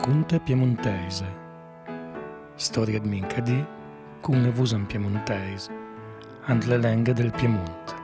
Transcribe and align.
Racconte 0.00 0.40
piemontese. 0.40 1.26
Storia 2.54 2.98
di 2.98 3.06
Mincadì 3.06 3.62
con 4.22 4.40
le 4.40 4.50
vusan 4.50 4.86
piemontese 4.86 5.70
and 6.46 6.64
le 6.64 6.78
lenghe 6.78 7.12
del 7.12 7.30
Piemonte. 7.30 7.94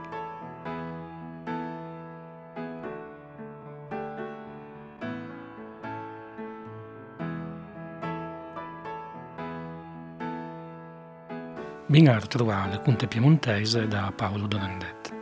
Binar 11.86 12.26
trovale 12.28 12.78
cunte 12.82 13.06
piemontese 13.06 13.88
da 13.88 14.12
Paolo 14.14 14.46
Dorandet. 14.46 15.14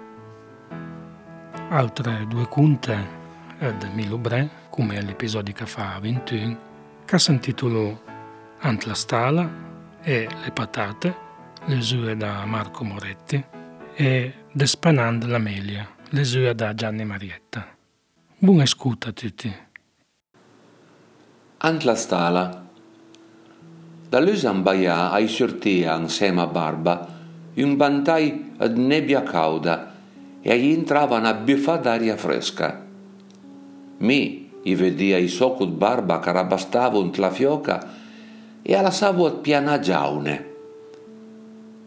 Altre 1.69 2.27
due 2.27 2.49
cunte 2.49 3.23
ed 3.59 3.89
Milo 3.95 4.19
Bre, 4.19 4.49
come 4.69 5.01
l'episodio 5.01 5.55
che 5.55 5.67
fa 5.67 5.95
a 5.95 6.01
21, 6.01 6.73
che 7.05 7.19
si 7.19 7.31
intitolò 7.31 8.03
Ant 8.61 8.85
la 8.85 8.95
stala 8.95 9.49
e 10.03 10.27
le 10.43 10.51
patate, 10.51 11.17
l'esure 11.67 12.17
da 12.17 12.45
Marco 12.47 12.83
Moretti, 12.83 13.43
e 13.95 14.33
Despanand 14.51 15.25
l'Amelia, 15.25 15.87
l'esure 16.11 16.55
da 16.55 16.75
Gianni 16.75 17.05
Marietta. 17.05 17.67
Buona 18.39 18.65
scuta 18.67 19.11
a 19.11 19.13
tutti. 19.13 19.55
Ant 21.59 21.83
la 21.83 21.95
stala. 21.95 22.67
Da 24.09 24.21
l'Usambaia 24.21 25.11
ai 25.11 25.29
sortia 25.29 25.97
insieme 25.97 26.41
a 26.41 26.47
Barba 26.47 27.09
un 27.57 27.77
bantai 27.77 28.53
ad 28.57 28.77
nebbia 28.77 29.23
cauda 29.23 29.95
e 30.41 30.51
agli 30.51 30.73
entrava 30.73 31.19
una 31.19 31.35
buffa 31.35 31.77
d'aria 31.77 32.17
fresca. 32.17 32.85
Mi 33.99 34.44
i 34.65 34.75
vedia 34.75 35.19
i 35.19 35.29
socut 35.29 35.71
barba 35.71 36.19
che 36.21 36.33
rabastavano 36.33 37.11
la 37.17 37.31
fioca 37.31 37.91
e 38.63 38.75
alla 38.75 38.91
savot 38.91 39.41
piana 39.41 39.79
giaune. 39.79 40.53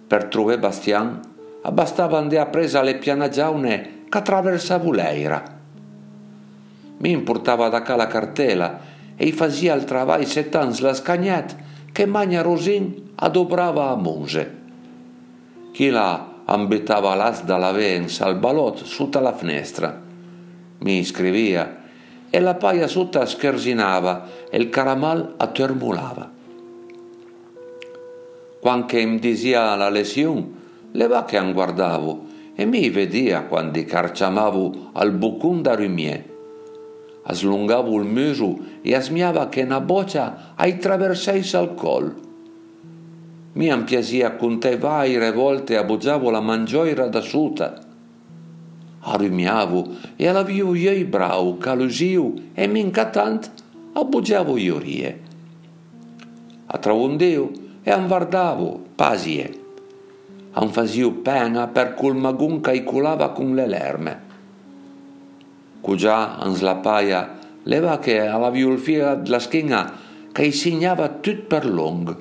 Per 0.08 0.25
trovare 0.25 0.59
Bastian, 0.59 1.19
abbastava 1.64 2.17
andare 2.17 2.42
a 2.42 2.45
presa 2.45 2.81
le 2.81 2.95
piana 2.97 3.30
giaune 3.30 4.06
che 4.08 4.17
attraversavo 4.17 4.92
l'eira. 4.92 5.44
Mi 7.00 7.11
importava 7.11 7.67
da 7.69 7.81
ca 7.81 7.95
la 7.95 8.08
cartela 8.08 8.80
e 9.16 9.25
i 9.25 9.31
fazia 9.31 9.73
il 9.73 9.84
travai 9.84 10.25
setans 10.25 10.80
la 10.80 10.94
scagnat 10.94 11.56
che 11.91 12.06
Magna 12.06 12.41
Rosin 12.41 13.12
adobrava 13.16 13.89
a 13.89 13.95
Monge. 13.95 14.56
Chi 15.72 15.89
là 15.89 16.36
ambitava 16.45 17.16
l'as 17.16 17.44
dalla 17.44 17.72
venza 17.72 18.25
al 18.25 18.38
balot 18.38 18.84
sotto 18.84 19.19
la 19.19 19.34
finestra. 19.34 20.00
Mi 20.80 21.03
scrivia 21.03 21.77
e 22.30 22.39
la 22.39 22.56
paia 22.56 22.88
sotto 22.88 23.25
scherzinava 23.25 24.28
e 24.50 24.58
il 24.58 24.70
caramal 24.70 25.36
attermulava. 25.38 26.31
Quando 28.59 28.86
mi 28.94 29.19
dizia 29.19 29.75
la 29.75 29.89
lesione, 29.89 30.56
le 30.92 31.08
va 31.08 31.23
che 31.25 31.39
guardavo 31.53 32.25
e 32.56 32.66
mi 32.66 32.89
vedia 32.89 33.44
quando 33.44 33.84
carciamavo 33.86 34.89
al 34.94 35.11
bucun 35.11 35.61
da 35.61 35.75
rumie. 35.75 36.36
Aslungavo 37.23 37.97
il 37.97 38.06
muso 38.06 38.58
e 38.81 38.95
asmiava 38.95 39.47
che 39.47 39.62
una 39.62 39.80
boccia 39.80 40.53
ai 40.56 40.78
traverseis 40.78 41.53
al 41.53 41.75
col. 41.75 42.16
Mi 43.53 43.69
ampiasia 43.69 44.36
con 44.36 44.59
te 44.59 44.78
vaire 44.78 45.31
volte 45.31 45.78
abboggiavo 45.78 46.30
la 46.30 46.41
mangioira 46.41 47.08
da 47.08 47.22
suta 47.22 47.86
arrumiavo 49.02 49.88
e 50.16 50.28
alaviu 50.28 50.76
ei 50.76 51.06
brau, 51.06 51.58
calusiu 51.58 52.34
e 52.53 52.67
mincatant 52.67 53.52
abbugiavo 53.94 54.58
iorie. 54.58 55.19
Atravondeu 56.68 57.52
e 57.84 57.91
anvardavo, 57.91 58.96
pasie. 58.96 59.66
An 60.53 60.69
faziu 60.69 61.22
pena 61.22 61.68
per 61.68 61.94
cul 61.94 62.16
magun 62.16 62.62
caiculava 62.62 63.30
con 63.30 63.53
le 63.56 63.68
lerme. 63.68 64.13
Cugià 65.81 66.38
an 66.38 66.53
slapaia 66.56 67.38
leva 67.63 68.00
che 68.00 68.19
alaviu 68.19 68.72
il 68.72 68.80
fia 68.80 69.16
della 69.16 69.40
schina 69.40 69.94
che 70.31 70.46
i 70.46 70.52
signava 70.52 71.07
tut 71.09 71.46
per 71.47 71.66
long. 71.66 72.16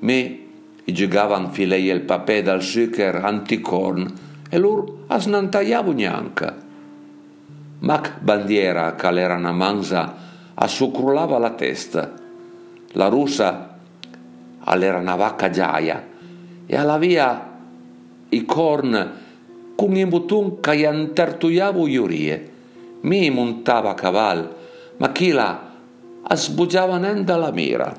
Me 0.00 0.38
i 0.84 0.92
gigavan 0.92 1.52
filei 1.52 1.88
il 1.88 2.00
papè 2.00 2.42
dal 2.42 2.62
sucre 2.62 3.20
anticorn 3.20 4.12
e 4.54 4.58
lor 4.58 5.06
as 5.08 5.26
non 5.26 5.50
tagliavo 5.50 5.90
neanche. 5.90 6.54
Mac 7.80 8.20
bandiera, 8.20 8.94
che 8.94 9.10
era 9.18 9.34
una 9.34 9.50
manza, 9.50 10.14
assucrulava 10.54 11.38
la 11.38 11.50
testa. 11.50 12.12
La 12.92 13.08
russa 13.08 13.76
era 14.64 14.98
una 14.98 15.16
vacca 15.16 15.50
giaia 15.50 16.06
e 16.66 16.76
alla 16.76 16.98
via 16.98 17.50
i 18.28 18.44
corn 18.44 19.10
con 19.74 19.96
i 19.96 20.06
button 20.06 20.60
che 20.60 20.76
gli 20.76 20.84
intertuiavo 20.84 21.88
iorie. 21.88 22.52
Mi 23.00 23.28
montava 23.30 23.90
a 23.90 23.94
cavallo, 23.94 24.54
ma 24.98 25.10
chi 25.10 25.32
la 25.32 25.72
sbugiava 26.32 26.96
nenda 26.98 27.36
la 27.36 27.50
mira. 27.50 27.92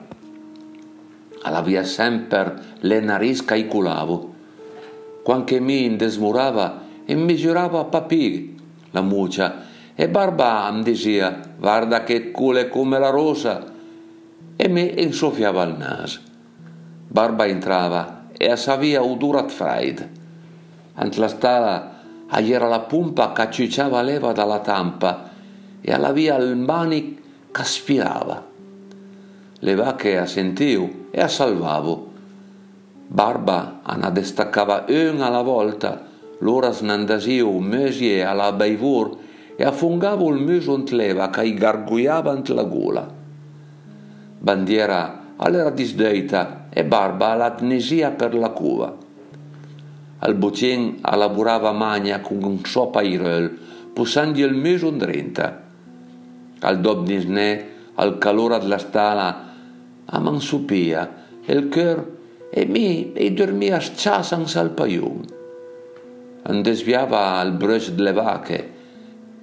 Alla 1.41 1.61
via 1.61 1.83
sempre 1.83 2.75
le 2.79 3.01
nariz 3.01 3.43
caiculavo. 3.43 4.34
Quando 5.25 5.59
mi 5.59 5.95
desmurava 5.95 6.83
e 7.03 7.15
misurava 7.15 7.83
papì 7.85 8.55
la 8.91 9.01
muccia 9.01 9.63
e 9.95 10.07
Barba 10.07 10.69
mi 10.69 10.83
diceva 10.83 11.39
guarda 11.57 12.03
che 12.03 12.29
culo 12.29 12.69
come 12.69 12.99
la 12.99 13.09
rosa 13.09 13.63
e 14.55 14.67
mi 14.69 15.01
insoffiava 15.01 15.63
il 15.63 15.77
naso. 15.77 16.19
Barba 17.07 17.47
entrava 17.47 18.27
e 18.37 18.51
a 18.51 18.55
savia 18.55 19.01
udurat 19.01 19.49
freid. 19.49 20.09
Ant 20.93 21.15
la 21.15 21.27
stala 21.27 22.01
era 22.29 22.67
la 22.67 22.81
pompa 22.81 23.31
che 23.31 23.49
cicciava 23.49 24.03
leva 24.03 24.31
dalla 24.31 24.59
tampa 24.59 25.31
e 25.81 25.91
alla 25.91 26.11
via 26.11 26.35
il 26.35 26.55
mani 26.55 27.19
che 27.51 27.63
spirava. 27.63 28.45
Le 29.57 29.73
vacche 29.73 30.19
a 30.19 30.27
sentiu 30.27 31.07
e 31.09 31.19
a 31.19 31.27
salvavo. 31.27 32.13
Barba 33.07 33.81
ana 33.83 34.09
destaccava 34.09 34.85
una 34.88 35.27
alla 35.27 35.41
volta 35.41 36.13
L'oras 36.39 36.81
n'andasiu 36.81 37.59
mesie 37.59 38.23
alla 38.23 38.51
beivur 38.51 39.17
e 39.55 39.63
affungavo 39.63 40.29
il 40.33 40.43
muso 40.43 40.73
ant 40.73 40.91
leva 40.91 41.29
che 41.29 41.53
garguiava 41.53 42.31
ant 42.31 42.49
la 42.49 42.63
gola. 42.63 43.07
Bandiera 44.39 45.33
all'era 45.38 45.69
disdeita 45.69 46.67
e 46.69 46.83
barba 46.83 47.31
all'atnesia 47.31 48.11
per 48.11 48.35
la 48.35 48.49
cuva. 48.49 48.93
Al 50.19 50.35
bucin 50.35 50.99
lavorava 51.01 51.72
magna 51.72 52.19
con 52.19 52.43
un 52.43 52.59
sopa 52.66 53.01
irel, 53.01 53.57
pussando 53.93 54.39
il 54.39 54.53
muso 54.53 54.89
drenta. 54.89 55.63
Al 56.59 56.79
dob 56.81 57.05
disne, 57.05 57.66
al 57.95 58.17
calore 58.17 58.59
della 58.59 58.77
stala, 58.77 59.53
a 60.05 60.19
mansupia, 60.19 61.23
il 61.45 61.69
cœur 61.69 62.03
e 62.55 62.66
mi 62.66 63.11
e 63.11 63.33
dormia 63.33 63.79
sciasan 63.79 64.47
sal 64.47 64.71
paiun 64.71 65.43
desviava 66.61 67.38
al 67.38 67.53
brus 67.53 67.91
delle 67.91 68.11
vache, 68.11 68.73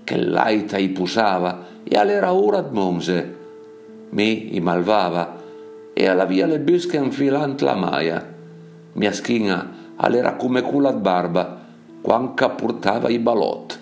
che 0.05 0.17
l'aita 0.17 0.79
i 0.79 0.89
pusava 0.91 1.67
e 1.83 1.97
all'era 1.97 2.33
ora 2.33 2.61
d'monse. 2.61 3.41
Mi 4.11 4.55
i 4.55 4.61
malvava 4.61 5.41
e 5.93 6.07
alla 6.07 6.25
via 6.25 6.47
le 6.47 6.61
busche 6.61 6.97
infilant 6.97 7.61
la 7.61 7.75
maia. 7.75 8.35
Mia 8.93 9.13
schina 9.13 9.91
all'era 9.97 10.35
come 10.35 10.63
culat 10.63 10.97
barba, 10.97 11.61
quanca 12.01 12.51
portava 12.51 13.09
i 13.09 13.19
balot. 13.19 13.81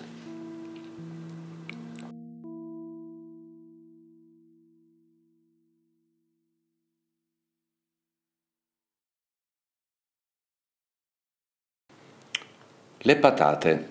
Le 13.03 13.15
patate. 13.15 13.87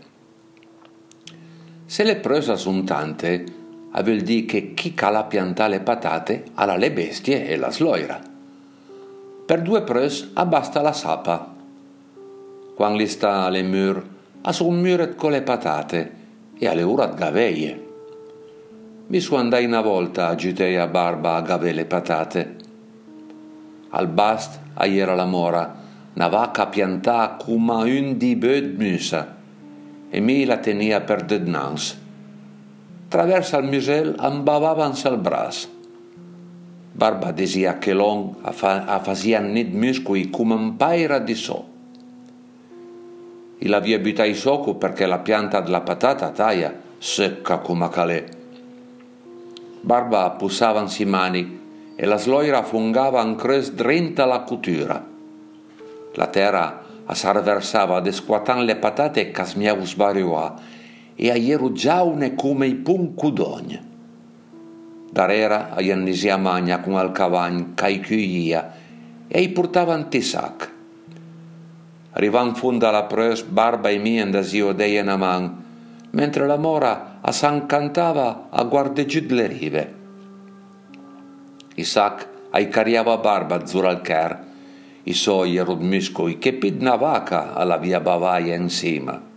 Se 1.84 2.04
le 2.04 2.14
presa 2.14 2.54
sono 2.54 2.84
tante, 2.84 3.44
vuol 4.04 4.20
dire 4.20 4.46
che 4.46 4.72
chi 4.72 4.94
cala 4.94 5.24
pianta 5.24 5.66
le 5.66 5.80
patate 5.80 6.44
alla 6.54 6.76
le 6.76 6.92
bestie 6.92 7.48
e 7.48 7.56
la 7.56 7.72
sloira. 7.72 8.20
Per 9.46 9.62
due 9.62 9.82
pres 9.82 10.30
abbasta 10.34 10.80
la 10.80 10.92
sapa. 10.92 11.52
Quando 12.76 12.98
li 12.98 13.08
sta 13.08 13.46
alle 13.46 13.64
mur, 13.64 14.00
a 14.42 14.52
sul 14.52 14.76
muret 14.76 15.16
con 15.16 15.32
le 15.32 15.42
patate 15.42 16.12
e 16.56 16.68
alle 16.68 16.84
ora 16.84 17.06
gaveie. 17.08 17.86
Mi 19.08 19.18
su 19.18 19.34
andai 19.34 19.64
una 19.64 19.80
volta 19.80 20.28
a 20.28 20.36
gitei 20.36 20.76
a 20.76 20.86
barba 20.86 21.34
a 21.34 21.42
gave 21.42 21.72
le 21.72 21.84
patate. 21.84 22.56
Al 23.88 24.06
bast 24.06 24.60
a 24.74 24.86
iera 24.86 25.16
la 25.16 25.24
mora, 25.24 25.79
una 26.20 26.28
vacca 26.28 26.66
piantà 26.66 27.38
come 27.42 27.98
un 27.98 28.18
di 28.18 28.36
musa 28.76 29.36
e 30.10 30.20
mi 30.20 30.44
la 30.44 30.58
tenia 30.58 31.00
per 31.00 31.24
dednans. 31.24 31.96
Traversa 33.08 33.56
il 33.56 33.64
musel 33.64 34.14
ambavavan 34.18 34.92
al 35.04 35.18
bras. 35.18 35.66
Barba 36.92 37.32
dizia 37.32 37.78
che 37.78 37.94
long 37.94 38.34
a, 38.42 38.52
fa, 38.52 38.84
a 38.84 38.98
fazia 38.98 39.40
nit 39.40 39.72
muscoli 39.72 40.28
come 40.28 40.52
un 40.52 40.76
paira 40.76 41.18
di 41.20 41.34
so. 41.34 41.64
Il 43.56 43.72
aveva 43.72 44.02
buttato 44.02 44.34
soco 44.34 44.74
perché 44.74 45.06
la 45.06 45.20
pianta 45.20 45.60
della 45.62 45.80
patata 45.80 46.28
taia 46.32 46.78
secca 46.98 47.60
come 47.60 47.88
calè. 47.88 48.24
Barba 49.80 50.28
pussava 50.32 50.84
in 50.98 51.08
mani 51.08 51.60
e 51.96 52.04
la 52.04 52.18
sloira 52.18 52.62
fungava 52.62 53.22
in 53.22 53.36
cres 53.36 53.72
drenta 53.72 54.26
la 54.26 54.40
cutura. 54.40 55.09
La 56.14 56.26
terra 56.26 56.82
s'arversava 57.10 58.00
desquatan 58.00 58.64
le 58.64 58.76
patate 58.76 59.30
che 59.30 59.44
smiau 59.44 59.84
sbarioa 59.84 60.54
e 61.14 61.30
a 61.30 61.36
ieru 61.36 61.72
giaune 61.72 62.34
come 62.34 62.66
i 62.66 62.74
pun 62.74 63.14
cudogna. 63.14 63.82
Darera 65.10 65.70
a 65.70 65.80
Iannisia 65.80 66.36
Magna 66.36 66.80
con 66.80 66.94
al 66.94 67.10
cavagn 67.12 67.74
cai 67.74 68.00
chiuia 68.00 68.72
e 69.26 69.40
i 69.40 69.48
portavan 69.50 70.08
tisac. 70.08 70.70
Arrivan 72.12 72.54
fondo 72.54 72.88
alla 72.88 73.04
pres 73.04 73.42
barba 73.42 73.88
e 73.88 73.98
mia 73.98 74.22
andasio 74.22 74.72
deia 74.72 75.02
na 75.02 75.16
man, 75.16 75.64
mentre 76.10 76.46
la 76.46 76.56
mora 76.56 77.18
a 77.20 77.32
san 77.32 77.66
cantava 77.66 78.48
a 78.50 78.64
guardeggiù 78.64 79.26
le 79.28 79.46
rive. 79.46 79.94
Isaac 81.74 82.28
ai 82.50 82.68
cariava 82.68 83.16
barba 83.18 83.64
zur 83.64 83.86
al 83.86 84.00
cher, 84.00 84.49
i 85.04 85.14
soi 85.14 85.56
erod 85.56 85.80
muscoi 85.80 86.38
che 86.38 86.52
pidna 86.52 86.96
vaca 86.96 87.54
alla 87.54 87.76
via 87.76 88.00
bavaia 88.00 88.54
insieme. 88.54 89.28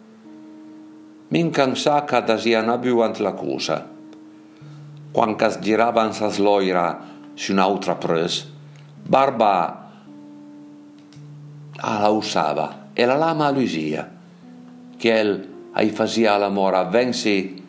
Mincan 1.29 1.75
saca 1.75 2.19
dasia 2.19 2.61
nabiu 2.61 3.01
ant 3.01 3.19
la 3.19 3.33
cusa 3.33 3.93
quan 5.13 5.37
es 5.39 5.59
giraven 5.61 6.11
sas 6.13 6.39
loira 6.39 6.99
su 7.35 7.53
un'altra 7.53 7.95
pres, 7.95 8.45
barba 9.05 9.53
a 11.77 11.99
la 12.01 12.09
usava 12.09 12.89
e 12.93 13.05
la 13.05 13.17
lama 13.17 13.47
a 13.47 13.51
Luisia, 13.51 14.09
che 14.97 15.19
el 15.19 15.49
ai 15.73 15.89
fazia 15.89 16.37
la 16.37 16.49
mora 16.49 16.83
vensi 16.83 17.61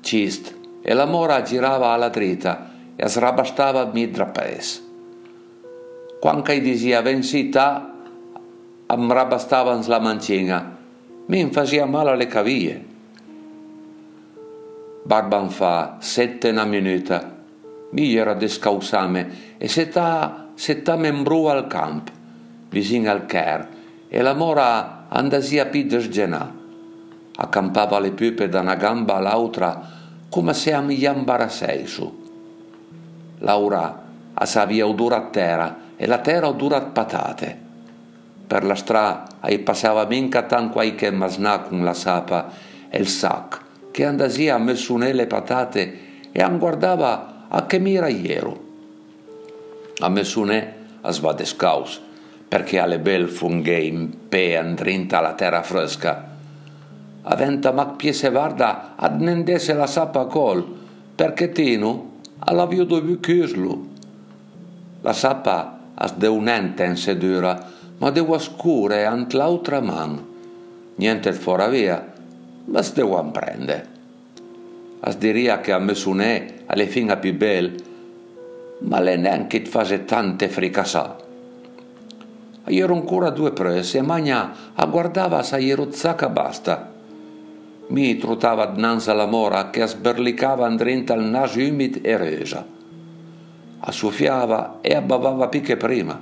cist 0.00 0.54
e 0.82 0.94
la 0.94 1.06
mora 1.06 1.42
girava 1.42 1.88
alla 1.88 2.08
dritta 2.08 2.70
e 2.96 3.08
srabastava 3.08 3.90
midra 3.92 4.26
pes. 4.26 4.91
Quan 6.22 6.42
che 6.42 6.60
dizia 6.60 7.02
vensita, 7.02 7.82
am 8.86 9.12
rabastavan 9.12 9.82
la 9.88 9.98
mancina, 9.98 10.78
mi 11.26 11.50
fazia 11.50 11.84
male 11.84 12.14
le 12.14 12.26
cavie. 12.28 12.84
Barban 15.02 15.50
fa 15.50 15.96
sette 15.98 16.52
na 16.52 16.64
minuta. 16.64 17.42
Mi 17.90 18.14
era 18.14 18.34
descausame 18.34 19.58
e 19.58 19.66
setta, 19.66 20.50
setta 20.54 20.94
membru 20.94 21.46
al 21.46 21.66
camp, 21.66 22.08
vicino 22.70 23.10
al 23.10 23.26
ker, 23.26 23.68
e 24.06 24.22
la 24.22 24.34
mora 24.34 25.06
andasia 25.08 25.66
pides 25.66 26.08
genà. 26.08 26.54
Accampava 27.34 27.98
le 27.98 28.12
pupe 28.12 28.48
da 28.48 28.60
una 28.60 28.76
gamba 28.76 29.16
all'altra 29.16 29.90
come 30.28 30.54
se 30.54 30.72
am 30.72 30.88
su. 31.84 32.22
Laura 33.38 34.04
a 34.34 34.46
savia 34.46 34.86
odora 34.86 35.16
a 35.16 35.22
terra 35.22 35.81
e 36.02 36.06
la 36.08 36.18
terra 36.18 36.48
odora 36.48 36.78
a 36.78 36.80
patate. 36.80 37.56
Per 38.44 38.64
la 38.64 38.74
strada 38.74 39.36
ai 39.38 39.60
passava 39.60 40.04
minca 40.04 40.42
tan 40.42 40.68
qualche 40.68 41.12
masnà 41.12 41.60
con 41.60 41.84
la 41.84 41.94
sapa 41.94 42.50
e 42.88 42.98
il 42.98 43.06
sac 43.06 43.60
che 43.92 44.04
andasia 44.04 44.56
a 44.56 44.58
messunè 44.58 45.12
le 45.12 45.28
patate 45.28 45.98
e 46.32 46.42
an 46.42 46.58
guardava 46.58 47.46
a 47.46 47.66
che 47.66 47.78
mira 47.78 48.08
iero. 48.08 48.60
A 50.00 50.08
messunè 50.08 50.74
a 51.02 51.12
svadescaus, 51.12 52.00
perché 52.48 52.80
alle 52.80 52.98
bel 52.98 53.28
funghe 53.28 53.78
in 53.78 54.28
pe 54.28 54.56
andrinta 54.56 55.20
la 55.20 55.34
terra 55.34 55.62
fresca. 55.62 56.30
Aventa 57.22 57.70
mac 57.70 57.94
piese 57.94 58.28
varda 58.28 58.94
ad 58.96 59.20
nendese 59.20 59.72
la 59.72 59.86
sapa 59.86 60.24
col, 60.24 60.66
perché 61.14 61.52
tino 61.52 62.18
alla 62.38 62.66
vio 62.66 62.82
dovu 62.82 63.20
chiuslu. 63.20 63.90
La 65.02 65.12
sapa 65.12 65.78
as 65.94 66.16
de 66.16 66.26
unente 66.26 66.84
in 66.84 66.96
sedura, 66.96 67.68
ma 67.98 68.10
de 68.10 68.24
scure 68.38 69.06
ant 69.06 69.32
l'altra 69.32 69.80
man. 69.80 70.30
Niente 70.96 71.32
fora 71.32 71.68
via, 71.68 72.12
ma 72.66 72.82
se 72.82 72.92
devo 72.94 73.22
prende. 73.30 73.86
As 75.00 75.16
diria 75.16 75.60
che 75.60 75.72
a 75.72 75.78
me 75.78 75.94
sunè 75.94 76.62
alle 76.66 76.86
finga 76.86 77.16
più 77.16 77.34
bel, 77.34 77.74
ma 78.80 79.00
le 79.00 79.16
neanche 79.16 79.64
fase 79.64 80.04
tante 80.04 80.48
fricassà. 80.48 81.16
Io 82.66 82.84
ero 82.84 82.94
ancora 82.94 83.30
due 83.30 83.52
prese 83.52 84.02
magna 84.02 84.72
a 84.74 84.86
guardava 84.86 85.42
sa 85.42 85.58
ieruzzaca 85.58 86.28
basta. 86.28 86.90
Mi 87.88 88.16
trutava 88.16 88.66
dinanzi 88.66 89.10
alla 89.10 89.26
mora 89.26 89.70
che 89.70 89.86
sberlicava 89.86 90.66
andrenta 90.66 91.12
al 91.12 91.24
naso 91.24 91.58
umid 91.58 91.98
e 92.02 92.16
resa. 92.16 92.71
Assuffiava 93.84 94.78
e 94.80 94.94
abbavava 94.94 95.48
più 95.48 95.60
che 95.60 95.76
prima. 95.76 96.20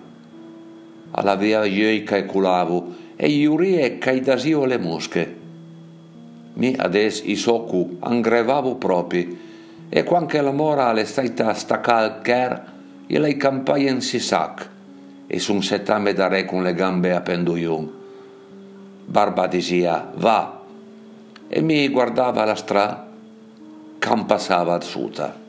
Alla 1.13 1.35
via 1.37 1.65
io 1.65 2.03
che 2.05 2.25
culavo 2.25 2.95
e 3.17 3.29
iurie 3.29 3.99
che 3.99 4.21
dasio 4.21 4.65
le 4.65 4.79
mosche 4.79 5.39
mi 6.61 6.75
ades 6.77 7.23
isoku 7.25 7.97
angrevavo 8.01 8.75
propi, 8.75 9.39
e 9.89 10.05
quanche 10.05 10.41
la 10.41 10.53
mora 10.53 10.93
le 10.93 11.05
staita 11.05 11.55
staccal 11.55 12.21
cher, 12.21 12.73
e 13.07 13.19
lei 13.19 13.37
campaia 13.37 13.91
in 13.91 14.01
sisac, 14.01 14.69
e 15.27 15.39
sun 15.39 15.63
setame 15.63 16.13
da 16.13 16.29
re 16.29 16.45
con 16.45 16.63
le 16.63 16.75
gambe 16.75 17.15
a 17.15 17.21
penduiun. 17.21 17.91
Barba 19.07 19.47
disia, 19.47 20.13
va, 20.17 20.61
e 21.49 21.61
mi 21.63 21.89
guardava 21.89 22.45
la 22.45 22.55
stra, 22.55 23.09
campasava 23.99 24.81
suta. 24.81 25.40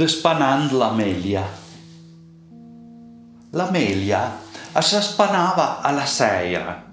Despanando 0.00 0.78
l'amelia. 0.78 1.44
L'amelia 3.50 4.38
si 4.78 4.98
spanava 4.98 5.82
alla 5.82 6.06
sera. 6.06 6.90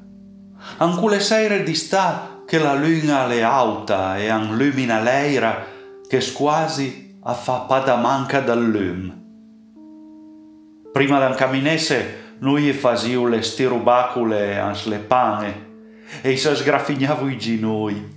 An 0.80 0.98
quelle 0.98 1.22
sere 1.22 1.64
di 1.64 1.74
sta 1.74 2.42
che 2.46 2.60
la 2.60 2.74
luna 2.74 3.30
è 3.30 3.40
alta 3.40 4.18
e 4.18 4.26
illumina 4.28 5.00
l'era 5.00 5.66
che 6.06 6.20
quasi 6.34 7.18
a 7.24 7.34
fa 7.34 7.60
pada 7.60 7.96
manca 7.96 8.42
dal 8.42 8.62
lume. 8.62 9.24
Prima 10.92 11.20
d'un 11.20 11.36
camminesse 11.36 12.36
noi 12.40 12.74
fasiu 12.74 13.26
le 13.26 13.42
stirubacule 13.42 14.60
ans 14.60 14.86
le 14.86 14.98
pane 14.98 15.66
e 16.22 16.36
si 16.36 16.54
sgraffignavo 16.54 17.30
i 17.30 17.38
ginoi. 17.38 18.16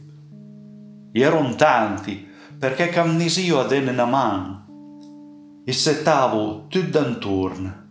Erano 1.13 1.55
tanti 1.55 2.29
perché 2.59 2.89
camnisio 2.89 3.61
ad 3.61 3.71
una 3.71 4.05
mano 4.05 4.61
e 4.67 4.70
settavo 5.73 6.67
tut 6.69 6.89
d'anturn. 6.89 7.89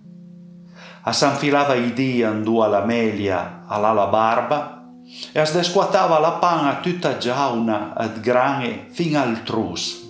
A 1.03 1.13
s'infilava 1.13 1.75
i 1.75 1.93
dì 1.93 2.23
andò 2.23 2.63
alla 2.63 2.83
melia 2.83 3.63
alla 3.67 4.07
barba 4.07 4.83
e 5.31 5.39
as 5.39 5.53
desquatava 5.53 6.19
la 6.19 6.33
pana 6.33 6.79
tutta 6.81 7.17
giauna 7.17 7.93
ad 7.95 8.19
grane 8.19 8.87
fin 8.89 9.17
al 9.17 9.43
trus. 9.43 10.07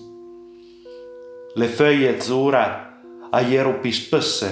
Le 1.55 1.67
feuille 1.67 2.21
zura 2.21 2.99
a 3.29 3.41
iero 3.41 3.79
pi 3.79 3.91
spesse, 3.91 4.49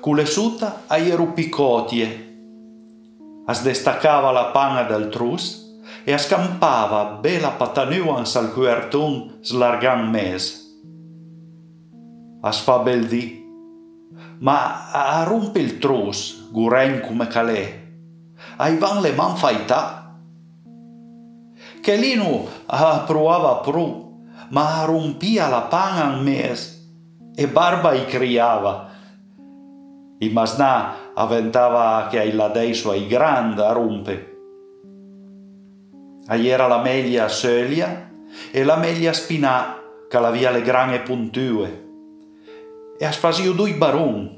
cu 0.00 0.14
le 0.14 0.26
suta 0.26 0.82
a 0.86 0.96
iero 0.96 1.32
picotie. 1.32 2.28
As 3.46 3.62
destaccava 3.62 4.30
la 4.30 4.46
pana 4.46 4.82
dal 4.82 5.08
trus 5.08 5.78
e 6.04 6.16
scampava 6.16 7.18
bella 7.20 7.50
patanuans 7.50 8.36
al 8.36 8.52
cuertun 8.52 9.38
slargan 9.40 10.08
mes 10.08 10.59
as 12.40 12.60
fa 12.60 12.78
bel 12.78 13.06
dì, 13.06 13.44
ma 14.38 14.90
a 14.90 15.22
rompe 15.24 15.58
il 15.58 15.78
trus, 15.78 16.48
guregn 16.50 17.00
come 17.00 17.26
calè, 17.26 17.82
ai 18.56 18.76
van 18.78 19.00
le 19.00 19.12
man 19.12 19.36
faità. 19.36 20.16
Che 21.80 21.96
lino 21.96 22.46
a 22.66 23.04
provava 23.06 23.56
pru, 23.56 24.24
ma 24.50 24.84
rompia 24.84 25.48
la 25.48 25.62
pana 25.62 26.14
in 26.14 26.22
mes, 26.22 26.88
e 27.34 27.48
barba 27.48 27.92
i 27.92 28.06
criava. 28.06 28.88
I 30.18 30.28
masnà 30.30 31.12
avventava 31.14 32.06
che 32.08 32.18
ai 32.18 32.32
ladei 32.32 32.74
suoi 32.74 33.06
grande 33.06 33.62
a 33.64 33.72
rompe. 33.72 34.28
Ai 36.26 36.48
era 36.48 36.66
la 36.66 36.80
meglia 36.80 37.28
sölia 37.28 38.10
e 38.50 38.64
la 38.64 38.76
meglia 38.76 39.12
spinà 39.12 39.76
che 40.08 40.18
la 40.18 40.30
via 40.30 40.50
le 40.50 40.62
grane 40.62 41.00
puntue 41.00 41.88
e 43.00 43.06
asfasio 43.06 43.52
due 43.52 43.72
barun. 43.72 44.28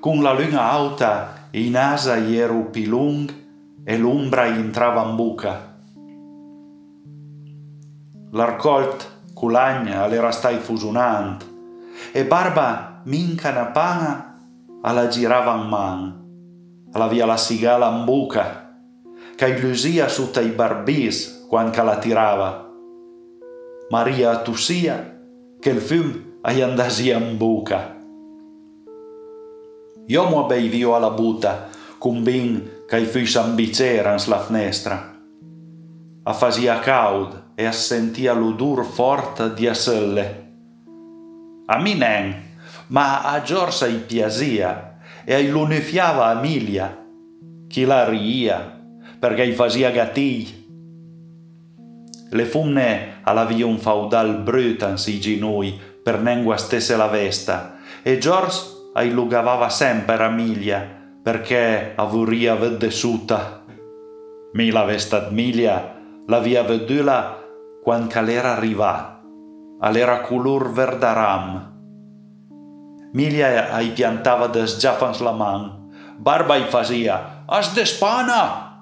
Con 0.00 0.22
la 0.22 0.32
luna 0.32 0.70
alta 0.70 1.48
in 1.50 1.76
asa 1.76 2.16
ero 2.16 2.70
più 2.70 2.88
lung 2.88 3.30
e 3.84 3.98
l'ombra 3.98 4.46
entrava 4.46 5.02
in 5.02 5.14
buca. 5.14 5.76
L'arcolt 8.30 9.34
culagna 9.34 10.08
era 10.08 10.30
stai 10.30 10.56
fusunant 10.56 11.44
e 12.12 12.24
barba 12.24 13.02
minca 13.04 13.52
na 13.52 13.66
pana 13.66 14.40
alla 14.80 15.08
girava 15.08 15.54
in 15.56 15.68
man. 15.68 16.24
Alla 16.92 17.08
via 17.08 17.26
la 17.26 17.36
sigala 17.36 17.90
in 17.90 18.06
buca, 18.06 18.72
che 19.34 19.48
illusia 19.48 20.08
sotto 20.08 20.40
i 20.40 20.48
barbis 20.48 21.44
quando 21.46 21.82
la 21.82 21.98
tirava. 21.98 22.70
Maria 23.90 24.40
tussia 24.40 25.20
che 25.60 25.68
il 25.68 25.80
fum 25.80 26.25
ai 26.46 26.62
andasia 26.62 27.18
in 27.18 27.36
buca. 27.36 27.96
Io 30.06 30.28
mo 30.28 30.46
beivio 30.46 30.94
alla 30.94 31.10
buta, 31.10 31.68
con 31.98 32.22
bin 32.22 32.84
che 32.86 33.04
fui 33.04 33.28
ambicera 33.34 34.14
la 34.26 34.38
finestra. 34.38 35.18
A 36.22 36.32
fasia 36.32 36.78
caud 36.78 37.50
e 37.56 37.64
a 37.64 37.72
sentia 37.72 38.32
l'odor 38.32 38.84
forte 38.84 39.54
di 39.54 39.66
aselle. 39.66 40.52
A 41.66 41.80
mi 41.80 41.94
nen, 41.94 42.40
ma 42.88 43.22
a 43.22 43.42
Giorsa 43.42 43.88
i 43.88 43.98
piasia 43.98 44.98
e 45.24 45.34
a 45.34 45.40
l'unifiava 45.40 46.38
Emilia, 46.38 46.96
chi 47.66 47.84
la 47.84 48.08
ria, 48.08 48.80
perché 49.18 49.42
i 49.42 49.52
fasia 49.52 49.90
gatigli. 49.90 50.64
Le 52.30 52.44
fumne 52.44 53.20
alla 53.22 53.48
un 53.50 53.78
faudal 53.78 54.42
brutan 54.42 54.96
si 54.96 55.18
ginui 55.18 55.94
per 56.06 56.22
nengua 56.22 56.56
stesse 56.56 56.94
la 56.94 57.08
vesta 57.08 57.78
e 58.00 58.18
Giorgio 58.18 58.92
ailugavava 58.94 59.68
sempre 59.68 60.22
a 60.22 60.28
Miglia 60.28 60.86
perché 61.20 61.94
avuria 61.96 62.54
vedessuta. 62.54 63.64
Mi 64.52 64.70
la 64.70 64.84
vesta 64.84 65.26
Miglia 65.32 65.98
la 66.28 66.38
via 66.38 66.62
vedula 66.62 67.42
quando 67.82 68.06
calera 68.06 68.52
arriva, 68.52 69.20
all'era 69.80 70.20
color 70.20 70.70
verdaram. 70.70 71.74
Miglia 73.12 73.72
ai 73.72 73.90
piantava 73.90 74.46
des 74.46 74.78
giafans 74.78 75.18
la 75.18 75.32
man, 75.32 75.90
barba 76.18 76.54
i 76.54 76.70
fasia, 76.70 77.42
as 77.48 77.74
de 77.74 77.84
spana! 77.84 78.78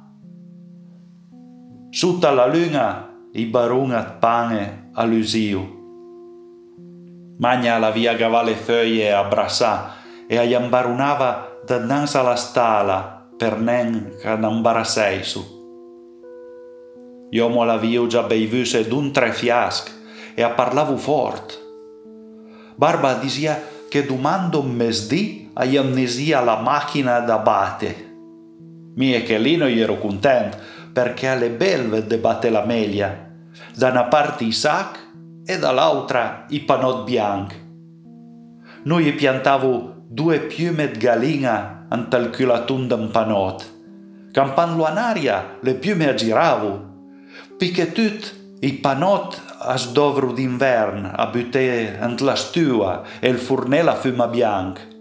Sutta 1.89 2.33
la 2.33 2.45
luna 2.45 3.09
i 3.33 3.47
barunat 3.47 4.19
pane 4.19 4.91
allusiu. 4.93 5.84
Magna 7.37 7.79
la 7.79 7.91
via 7.91 8.15
gavale 8.15 8.55
feuille 8.55 9.13
abbrassà 9.13 9.95
e 10.29 10.39
aiambarunava 10.39 11.59
dinanzi 11.67 12.17
alla 12.17 12.37
stala 12.37 13.29
per 13.37 13.59
nen 13.59 14.61
barasseisu. 14.61 15.63
Io 17.31 17.49
mo 17.49 17.65
l'avevo 17.65 18.07
già 18.07 18.23
beivuse 18.23 18.87
d'un 18.87 19.11
tre 19.11 19.33
fiasc 19.33 19.91
e 20.35 20.43
a 20.43 20.51
parlavo 20.51 20.97
fort. 20.97 21.61
Barba 22.77 23.15
dizia 23.15 23.61
che 23.89 24.07
domando 24.07 24.63
mesdì 24.63 25.51
a 25.55 25.63
amnesia 25.65 26.41
la 26.41 26.61
macchina 26.61 27.19
da 27.19 27.39
bate. 27.39 28.13
Mie 28.95 29.25
che 29.25 29.39
lì 29.39 29.57
non 29.57 29.71
ero 29.71 29.99
contento 29.99 30.57
perché 30.93 31.27
alle 31.27 31.51
belve 31.51 32.07
de 32.07 32.19
batte 32.19 32.49
la 32.49 32.65
melia, 32.65 33.29
da 33.75 33.91
una 33.91 34.05
parte 34.05 34.45
i 34.45 34.53
sac 34.53 35.04
e 35.45 35.59
dall'altra 35.59 36.47
i 36.49 36.61
panot 36.61 37.05
bianchi. 37.05 37.63
Noi 38.85 39.13
piantavo 39.13 40.05
due 40.09 40.41
piume 40.41 40.91
de 40.91 40.99
galina 40.99 41.87
ant 41.89 42.13
il 42.15 42.31
culatun 42.31 42.87
d'un 42.87 43.11
panot. 43.11 43.73
Campanlo 44.33 44.89
in 44.89 44.97
aria, 44.97 45.59
le 45.61 45.75
piume 45.75 46.09
aggiravo. 46.09 46.93
Piché 47.57 47.93
tut, 47.93 48.35
i 48.61 48.73
panot 48.75 49.41
as 49.59 49.93
dovru 49.93 50.33
d'invern 50.33 51.11
a 51.15 51.27
butte 51.27 51.97
ant 51.99 52.21
la 52.21 52.35
stua 52.35 53.03
e 53.21 53.29
il 53.29 53.39
furnella 53.39 53.95
fuma 53.95 54.27
bianc. 54.27 54.93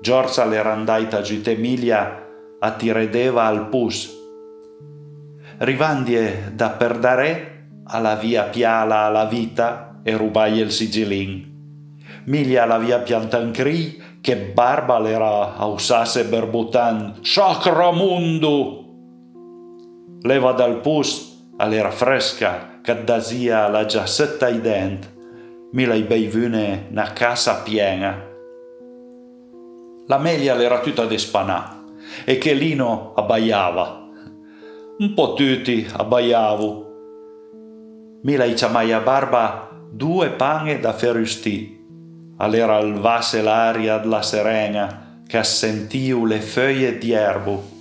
Giorza 0.00 0.44
le 0.44 0.62
randaita 0.62 1.20
giute 1.20 1.54
miglia 1.56 2.26
a 2.58 2.70
tiredeva 2.72 3.44
al 3.44 3.68
pus. 3.68 4.10
Rivandie 5.58 6.52
da 6.54 6.70
perdare 6.70 7.51
alla 7.92 8.16
via 8.16 8.44
piala 8.44 9.04
alla 9.04 9.26
vita 9.26 10.00
e 10.02 10.16
rubai 10.16 10.58
il 10.58 10.72
sigillin. 10.72 11.50
Miglia 12.24 12.64
la 12.64 12.78
via 12.78 13.00
piantancri 13.00 14.18
che 14.20 14.36
barba 14.36 14.98
l'era 14.98 15.56
a 15.56 15.66
usase 15.66 16.24
berbutan 16.24 17.18
Sacramundo! 17.20 18.84
Leva 20.22 20.52
dal 20.52 20.80
pus 20.80 21.50
all'era 21.58 21.90
fresca 21.90 22.78
che 22.80 23.04
dasia 23.04 23.68
la 23.68 23.84
giassetta 23.84 24.48
i 24.48 24.60
dent 24.60 25.10
mi 25.72 25.84
la 25.84 25.96
beivune 25.96 26.86
na 26.90 27.12
casa 27.12 27.62
piena. 27.62 28.30
La 30.06 30.18
melia 30.18 30.54
l'era 30.54 30.80
tutta 30.80 31.06
despanà 31.06 31.82
e 32.24 32.38
che 32.38 32.52
Lino 32.52 33.12
abbaiava. 33.14 34.08
Un 34.98 35.14
po' 35.14 35.34
tutti 35.34 35.86
abbaiavo. 35.90 36.91
Mi 38.24 38.36
la 38.36 38.46
chiamai 38.46 38.92
a 38.92 39.00
barba 39.00 39.68
due 39.90 40.30
pane 40.30 40.78
da 40.78 40.92
ferustì 40.92 41.80
all'era 42.36 42.76
alvasse 42.76 43.42
l'aria 43.42 43.98
della 43.98 44.22
serena 44.22 45.22
che 45.26 45.38
assentiu 45.38 46.24
le 46.24 46.40
feuille 46.40 46.98
di 46.98 47.10
erbo 47.10 47.71